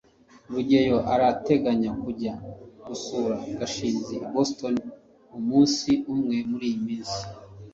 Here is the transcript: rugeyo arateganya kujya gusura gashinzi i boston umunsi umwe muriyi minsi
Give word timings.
rugeyo 0.51 0.97
arateganya 1.13 1.91
kujya 2.03 2.33
gusura 2.87 3.35
gashinzi 3.59 4.13
i 4.17 4.21
boston 4.33 4.75
umunsi 5.37 5.89
umwe 6.13 6.37
muriyi 6.51 6.79
minsi 6.87 7.21